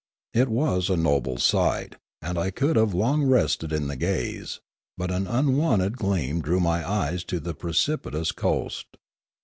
It 0.33 0.49
was 0.49 0.89
a 0.89 0.97
noble 0.97 1.37
sight, 1.37 1.95
and 2.23 2.39
I 2.39 2.49
could 2.49 2.75
have 2.75 2.95
long 2.95 3.21
rested 3.21 3.71
in 3.71 3.85
the 3.87 3.95
gaze: 3.95 4.59
but 4.97 5.11
an 5.11 5.27
unwonted 5.27 5.95
gleam 5.95 6.41
drew 6.41 6.59
my 6.59 6.83
eyes 6.89 7.23
to 7.25 7.39
the 7.39 7.53
precipitous 7.53 8.31
coast. 8.31 8.97